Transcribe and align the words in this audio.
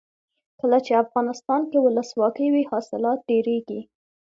کله 0.59 0.77
چې 0.85 1.01
افغانستان 1.03 1.61
کې 1.69 1.77
ولسواکي 1.81 2.47
وي 2.53 2.63
حاصلات 2.71 3.19
ډیریږي. 3.29 3.81